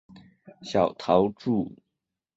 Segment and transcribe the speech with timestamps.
[0.63, 1.75] 小桃纻